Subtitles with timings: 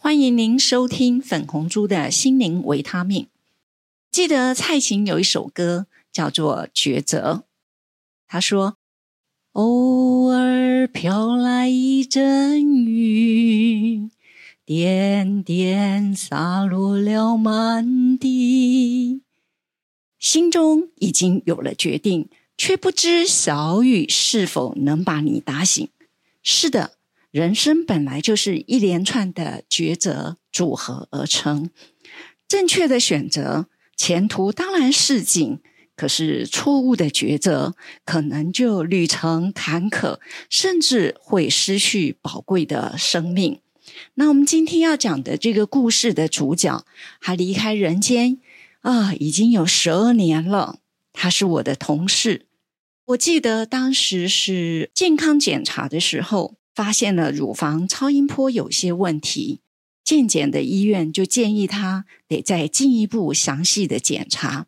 [0.00, 3.26] 欢迎您收听粉红猪的心灵维他命。
[4.12, 7.44] 记得蔡琴有一首歌叫做《抉择》，
[8.28, 8.76] 他说
[9.52, 14.08] ：“偶尔飘来一阵雨，
[14.64, 19.22] 点点洒落了满地，
[20.20, 25.88] 心中已经有了决定，却不知小雨是否能把你打醒。”
[26.40, 26.97] 是的。
[27.30, 31.68] 人生本来就是一连串的抉择组合而成，
[32.48, 35.58] 正确的选择，前途当然是景；
[35.94, 37.74] 可是错误的抉择，
[38.06, 43.60] 可能就旅程坎坷，甚至会失去宝贵的生命。
[44.14, 46.86] 那我们今天要讲的这个故事的主角，
[47.20, 48.38] 他离开人间
[48.80, 50.78] 啊，已经有十二年了。
[51.12, 52.46] 他是我的同事，
[53.06, 56.54] 我记得当时是健康检查的时候。
[56.78, 59.62] 发现了乳房超音波有些问题，
[60.04, 64.66] 健检的医院就建议他得再进一步详细的检查，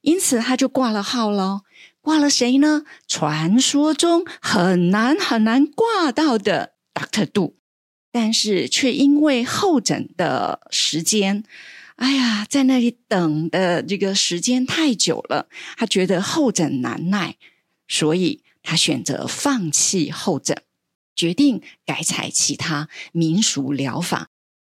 [0.00, 1.60] 因此他就挂了号喽。
[2.00, 2.82] 挂了谁呢？
[3.06, 7.54] 传说中很难很难挂到的 Doctor 杜，
[8.10, 11.44] 但是却因为候诊的时间，
[11.94, 17.36] 哎呀，在那里等的这个时间太久了，他觉得候诊难耐，
[17.86, 20.60] 所以他选择放弃候诊。
[21.14, 24.28] 决定改采其他民俗疗法。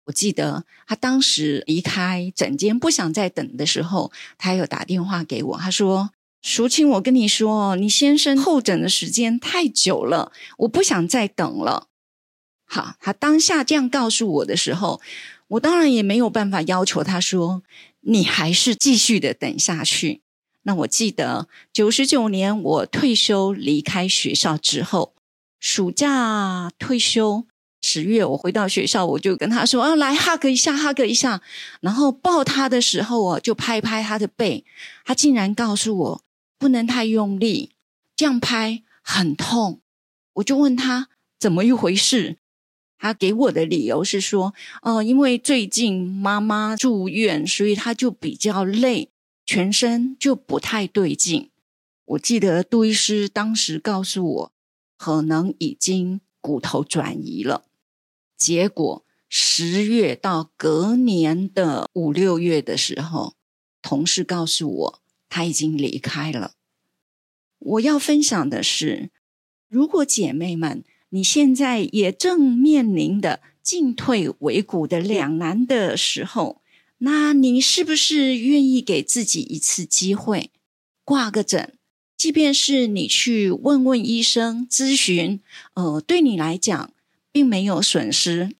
[0.05, 6.11] 我记得他当时离开诊间，不想再等的时候，他有打电话给我，他说
[6.43, 11.87] ：“淑清，我跟你说，你先生候诊的时间太久了，我不想再等了。”
[12.69, 15.01] 好，他当下这样告诉我的时候，
[15.47, 17.63] 我当然也没有办法要求他说
[18.01, 20.21] ：“你还是继续的等下去。”
[20.67, 25.15] 那我记得九十九年我退休离开学校之后。
[25.59, 27.45] 暑假退休
[27.81, 31.41] 十月，我回到学校，我就跟他说：“啊，来 hug 一下，hug 一下。”
[31.81, 34.65] 然后抱他的时候，我就拍拍他的背。
[35.03, 36.21] 他竟然告诉我
[36.57, 37.71] 不能太用力，
[38.15, 39.81] 这样拍很痛。
[40.33, 42.37] 我就问他怎么一回事，
[42.97, 49.09] 他给我的理由是说：“哦，因为最近妈妈住院，所以他就比较累，
[49.45, 51.51] 全身就不太对劲。”
[52.05, 54.51] 我记得杜医师当时告诉我。
[54.97, 57.65] 可能已经骨头转移了，
[58.37, 63.35] 结果十月到隔年的五六月的时候，
[63.81, 66.53] 同事告诉我他已经离开了。
[67.59, 69.09] 我要分享的是，
[69.67, 76.61] 如果姐妹们你现在也正面临的进退维谷的两难的时候，
[76.99, 80.51] 那你是不是愿意给自己一次机会，
[81.03, 81.77] 挂个诊？
[82.25, 85.41] 即便是你去问问医生咨询，
[85.75, 86.91] 呃，对你来讲
[87.31, 88.55] 并没有损失，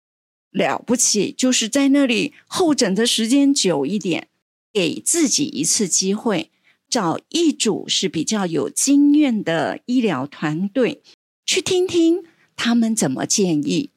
[0.52, 4.28] 了不起就是在那里候诊的时间久一点，
[4.72, 6.52] 给自己一次机会，
[6.88, 11.02] 找一组是比较有经验的医疗团队
[11.44, 12.24] 去听听
[12.56, 13.90] 他们怎么建议，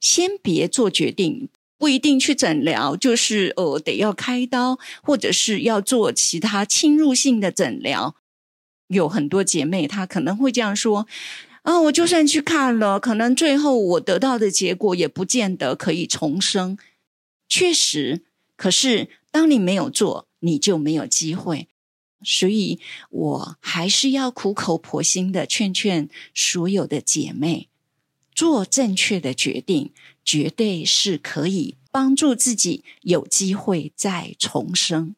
[0.00, 1.48] 先别做决定，
[1.78, 8.16] 不一定去诊疗，就是呃得要开刀，或者是要做其他侵入性的诊疗。
[8.90, 11.06] 有很多姐妹，她可能会这样说
[11.62, 16.76] ：“啊，我就算去看了，可能最后我得到的结果也不见得可以重生。”
[17.48, 18.24] 确实，
[18.56, 21.68] 可是当你没有做，你就没有机会。
[22.22, 27.68] 所以我还是要苦口婆心的劝劝所有的姐妹，
[28.34, 29.92] 做正确的决定，
[30.24, 35.14] 绝对是可以帮助自己有机会再重生。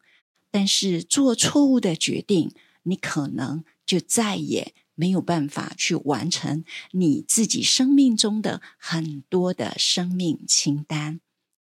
[0.51, 2.51] 但是做错误的决定。
[2.83, 11.19] 你可能就再也没有办法去完成你自己生命中的很多的生命清单。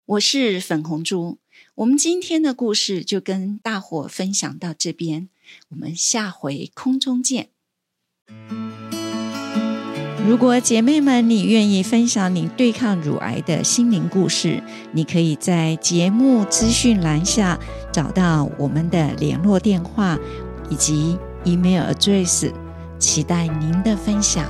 [0.06, 1.40] 我是粉红猪，
[1.76, 5.28] 我们今天的故事就跟大伙分享到这边，
[5.70, 7.50] 我们下回空中见。
[10.26, 14.62] 如果姐妹们你愿意分享你对抗乳癌的心灵故事，
[14.94, 17.58] 你可以在节目资讯栏下
[17.94, 20.18] 找到我们的联络电话。
[20.70, 22.52] 以及 email address
[23.00, 24.46] 期待您的分享